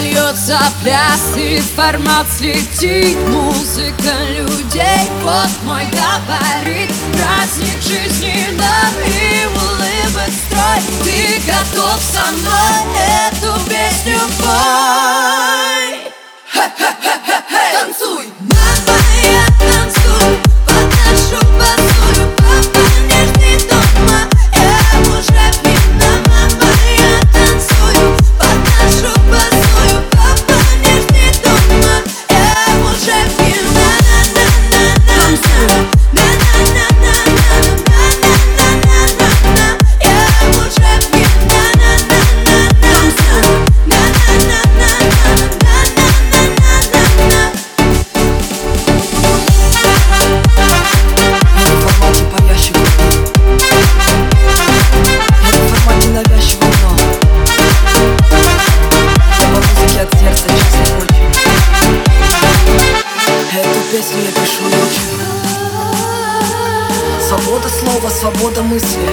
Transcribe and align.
польется 0.00 0.58
пляс 0.82 1.36
и 1.36 1.60
формат 1.76 2.26
слетит 2.36 3.18
Музыка 3.28 4.14
людей, 4.30 5.08
вот 5.22 5.50
мой 5.64 5.84
габарит 5.86 6.90
Праздник 7.12 7.82
жизни 7.82 8.46
нам 8.56 8.94
и 9.06 9.46
улыбок 9.46 10.32
строй. 10.46 10.80
Ты 11.04 11.40
готов 11.46 12.00
со 12.00 12.32
мной 12.32 12.74
эту 13.28 13.52
песню 13.68 14.20
пой. 14.38 15.90
Танцуй! 16.52 17.39
Слова, 68.00 68.10
свобода 68.10 68.62
мысли. 68.62 69.08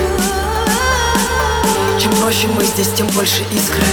Чем 1.99 2.11
проще 2.21 2.47
мы 2.47 2.63
здесь, 2.63 2.89
тем 2.95 3.07
больше 3.07 3.43
искры. 3.51 3.83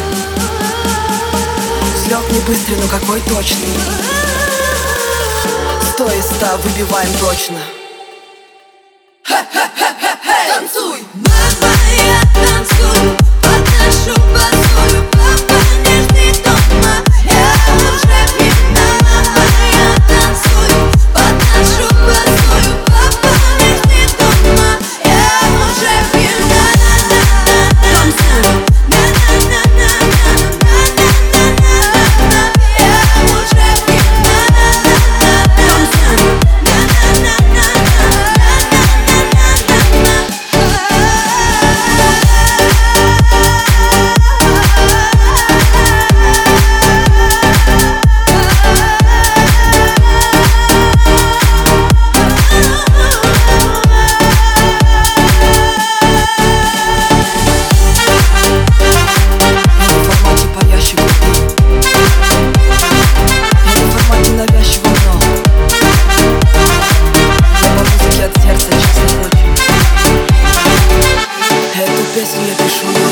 Взлет 1.94 2.30
не 2.30 2.40
быстрый, 2.40 2.76
но 2.76 2.88
какой 2.88 3.20
точный. 3.20 3.68
Сто 5.92 6.10
из 6.10 6.24
ста 6.24 6.56
выбиваем 6.58 7.10
точно. 7.20 7.58
Танцуй! 10.48 11.04
без 72.14 72.28
тебя 72.28 72.54
пишу 72.54 73.03